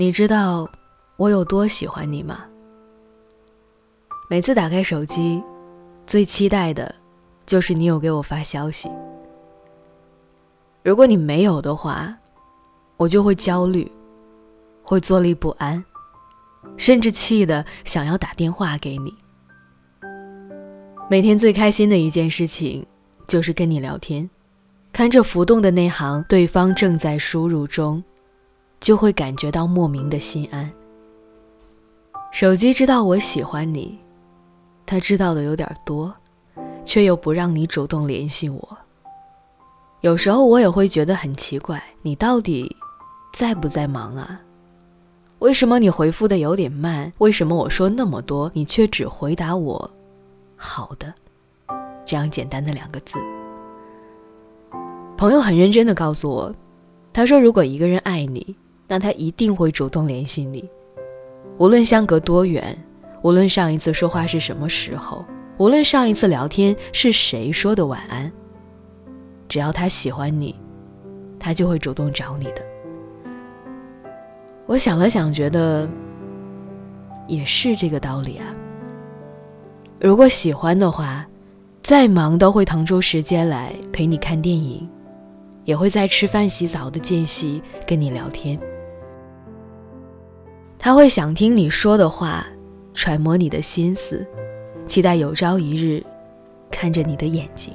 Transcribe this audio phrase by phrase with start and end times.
[0.00, 0.66] 你知道
[1.18, 2.46] 我有多喜欢你吗？
[4.30, 5.42] 每次打开手机，
[6.06, 6.94] 最期待的，
[7.44, 8.90] 就是你有给我发消息。
[10.82, 12.16] 如果你没有的话，
[12.96, 13.92] 我就会焦虑，
[14.82, 15.84] 会坐立不安，
[16.78, 19.14] 甚至气得想要打电话给你。
[21.10, 22.86] 每天最开心的一件事情，
[23.28, 24.30] 就是跟你聊天，
[24.94, 28.02] 看着浮动的那行对方正在输入中，
[28.80, 30.70] 就会感觉到莫名的心安。
[32.32, 33.98] 手机知道我喜欢你。
[34.86, 36.12] 他知道的有点多，
[36.84, 38.78] 却又不让你主动联系我。
[40.00, 42.74] 有时候我也会觉得很奇怪，你到底
[43.32, 44.40] 在不在忙啊？
[45.38, 47.12] 为什么你回复的有点慢？
[47.18, 49.90] 为什么我说那么多，你却只回答我
[50.56, 51.14] “好的”
[52.04, 53.18] 这样简单的两个字？
[55.16, 56.52] 朋友很认真的告诉我，
[57.12, 58.56] 他说如果一个人爱你，
[58.90, 60.68] 那他一定会主动联系你，
[61.58, 62.76] 无论相隔多远。
[63.22, 65.24] 无论上一次说话是什么时候，
[65.58, 68.32] 无论上一次聊天是谁说的晚安，
[69.46, 70.58] 只要他喜欢你，
[71.38, 72.66] 他就会主动找你的。
[74.66, 75.88] 我想了想，觉得
[77.28, 78.46] 也是这个道理啊。
[80.00, 81.24] 如果喜欢的话，
[81.80, 84.88] 再忙都会腾出时间来陪你看电影，
[85.64, 88.58] 也会在吃饭、洗澡的间隙跟你聊天。
[90.80, 92.44] 他会想听你说的话。
[92.92, 94.26] 揣摩你的心思，
[94.84, 96.04] 期待有朝一日
[96.70, 97.72] 看着你的眼睛。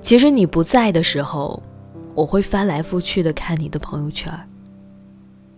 [0.00, 1.62] 其实你不在的时候，
[2.14, 4.32] 我会翻来覆去的看你的朋友圈，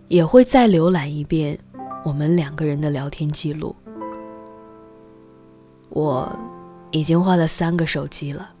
[0.09, 1.57] 也会再浏览一遍
[2.03, 3.73] 我们两个人的聊天记录。
[5.89, 6.37] 我
[6.91, 8.53] 已经换了三个手机了，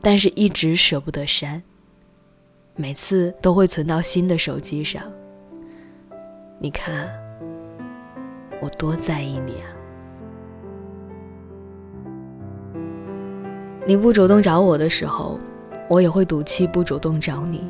[0.00, 1.60] 但是一直舍不得删，
[2.76, 5.02] 每次都会存到新的手机上。
[6.62, 7.08] 你看。
[8.60, 9.64] 我多在意你啊！
[13.86, 15.40] 你不主动找我的时候，
[15.88, 17.64] 我也会赌气不主动找你。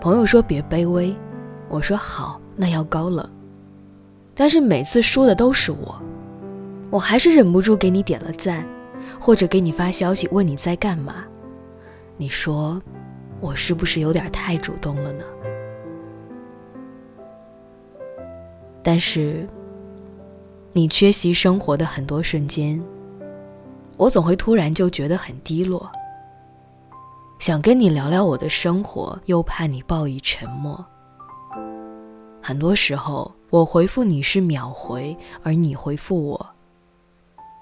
[0.00, 1.14] 朋友说别卑微，
[1.68, 3.24] 我说好，那要高冷。
[4.34, 6.02] 但是每次输的都是我，
[6.90, 8.66] 我还是忍不住给你点了赞，
[9.20, 11.24] 或者给你发消息问你在干嘛。
[12.16, 12.82] 你说
[13.38, 15.24] 我是不是有点太主动了呢？
[18.86, 19.44] 但是。
[20.72, 22.78] 你缺席生活的很多瞬间，
[23.96, 25.90] 我总会突然就觉得很低落。
[27.38, 30.84] 想跟你聊聊我的生活，又怕你报以沉默。
[32.42, 36.46] 很多时候，我回复你是秒回，而你回复我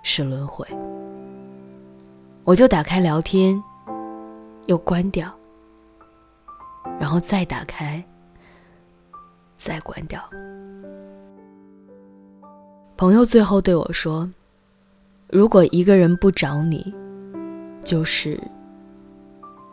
[0.02, 0.66] 是轮回。
[2.42, 3.62] 我就打开聊天，
[4.66, 5.32] 又关掉，
[6.98, 8.04] 然后再打开，
[9.56, 10.20] 再关掉。
[12.96, 14.30] 朋友最后对我说
[15.28, 16.94] ：“如果一个人不找你，
[17.84, 18.40] 就是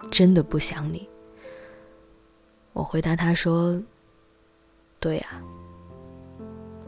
[0.09, 1.07] 真的不想你。”
[2.73, 3.79] 我回答他说
[4.99, 5.43] ：“对呀，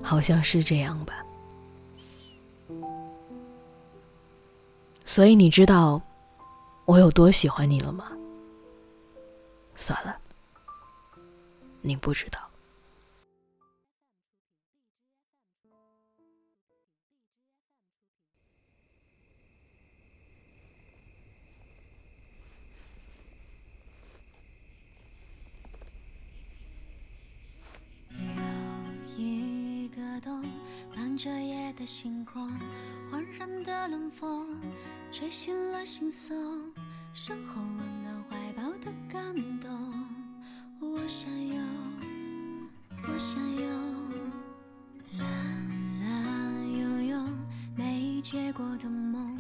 [0.02, 1.24] 好像是这样吧。”
[5.06, 6.02] 所以你知道
[6.86, 8.12] 我有多喜欢你了吗？
[9.76, 10.18] 算了，
[11.82, 12.40] 你不知道。
[31.24, 32.52] 着夜的星空，
[33.10, 34.60] 缓然的冷风，
[35.10, 36.70] 吹醒了心松，
[37.14, 39.72] 身后温暖怀抱的感动。
[40.82, 41.56] 我想有，
[43.08, 43.70] 我想有，
[45.18, 45.26] 蓝
[46.02, 47.30] 蓝悠悠
[47.74, 49.40] 没结果的梦，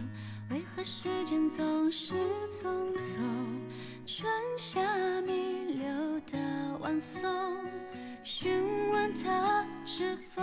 [0.51, 2.13] 为何时间总是
[2.49, 3.17] 匆匆？
[4.05, 4.79] 春夏
[5.23, 7.57] 弥留的晚松，
[8.23, 10.41] 询问他是否。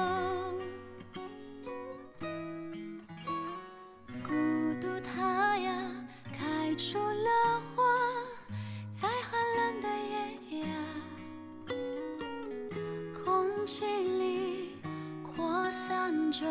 [16.30, 16.46] 着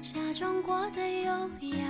[0.00, 1.30] 假装过的优
[1.76, 1.86] 雅，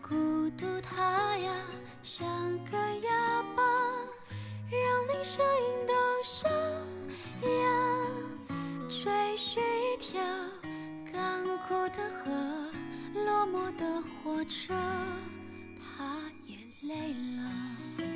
[0.00, 0.14] 孤
[0.56, 1.52] 独它呀
[2.02, 2.26] 像
[2.70, 3.62] 个哑巴，
[4.70, 5.92] 让你声音都
[6.22, 6.48] 沙
[7.42, 7.48] 哑。
[8.88, 10.20] 追寻一条
[11.12, 12.30] 干枯的河，
[13.24, 14.74] 落寞的火车，
[15.80, 18.15] 它也累了。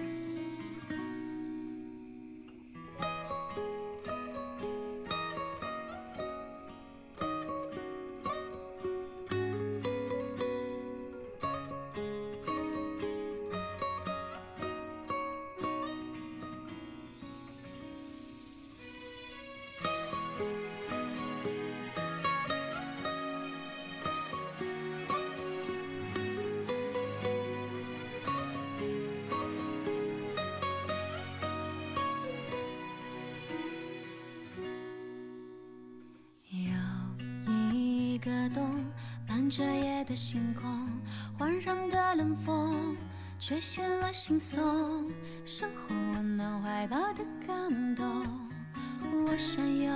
[38.20, 38.84] 个冬，
[39.26, 40.88] 伴着夜的星空，
[41.38, 42.94] 环绕的冷风，
[43.38, 45.10] 吹醒了心松，
[45.46, 48.06] 身后温暖怀抱的感动。
[49.26, 49.92] 我想有，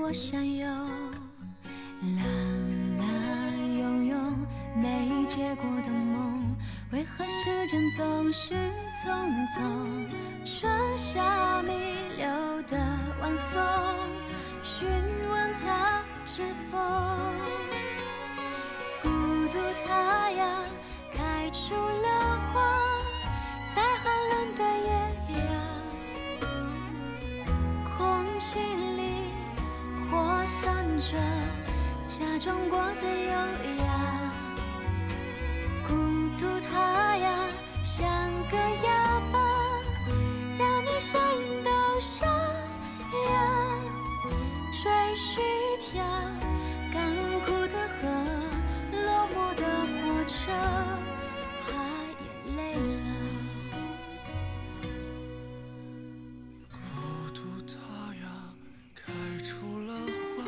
[0.00, 2.24] 我想有，蓝
[2.98, 6.56] 蓝涌涌没结果的梦，
[6.90, 8.54] 为何时间总是
[9.04, 10.06] 匆匆？
[10.42, 11.70] 春夏弥
[12.16, 12.78] 留的
[13.20, 13.60] 晚松，
[16.38, 16.78] 是否？
[19.02, 19.08] 孤
[19.48, 20.64] 独太阳
[21.12, 22.78] 开出了花，
[23.74, 24.88] 在寒冷的夜
[25.34, 25.42] 呀，
[27.84, 27.98] 空
[28.38, 29.32] 气里
[30.08, 31.18] 扩散着
[32.06, 33.32] 假装过的优
[33.82, 34.30] 雅。
[35.88, 35.90] 孤
[36.38, 37.34] 独太阳
[37.82, 38.06] 像
[38.48, 38.56] 个
[38.86, 39.36] 哑巴，
[40.56, 42.37] 让你声音都沙。
[44.80, 45.40] 追虚
[45.80, 46.00] 条，
[46.92, 48.06] 干枯的河，
[48.92, 50.52] 落寞的火车，
[51.66, 51.68] 他
[52.20, 52.24] 也
[52.56, 52.78] 累了。
[56.70, 56.78] 孤
[57.34, 57.74] 独它
[58.14, 58.24] 呀，
[58.94, 59.02] 开
[59.42, 59.90] 出了
[60.36, 60.38] 花，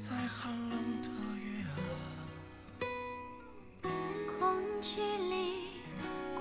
[0.00, 1.72] 在寒冷的月啊。
[4.38, 4.38] 空
[4.82, 5.70] 气里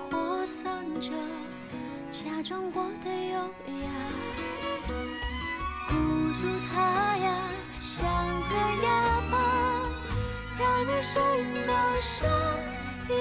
[0.09, 1.11] 扩散着
[2.09, 3.89] 假装过的优雅。
[5.89, 5.95] 孤
[6.39, 7.27] 独它呀
[7.81, 8.07] 像
[8.41, 9.35] 个哑巴
[10.59, 12.27] 让你声音都沙
[13.09, 13.17] 哑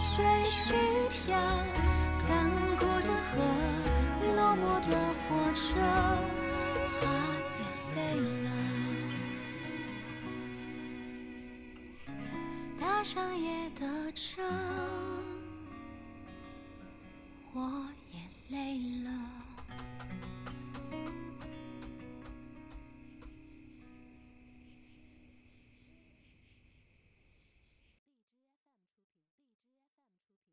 [0.00, 0.10] 吹
[0.50, 0.58] 嘘
[1.10, 1.38] 条
[2.28, 3.30] 干枯的河
[4.34, 5.60] 落寞的火车
[7.00, 7.00] 它
[7.58, 7.62] 也
[7.94, 7.98] 累
[8.42, 8.46] 了
[12.80, 14.42] 搭上夜的车
[17.54, 17.81] 我